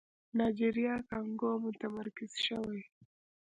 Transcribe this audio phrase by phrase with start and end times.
[0.37, 2.81] نایجيريا کانګو متمرکز شوی.